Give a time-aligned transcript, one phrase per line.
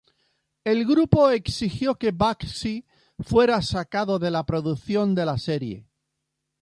[0.65, 2.87] El grupo exigió que Bakshi
[3.19, 5.87] fuera sacado de la producción de la serie.